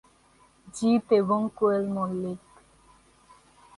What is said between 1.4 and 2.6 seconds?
Koel Mallick